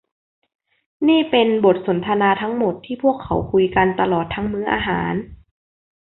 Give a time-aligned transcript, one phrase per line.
[1.07, 5.13] นี่เป็นบทสนทนาทั้งหมดที่พวกเขาคุยกันตลอดทั้งมื้ออาหาร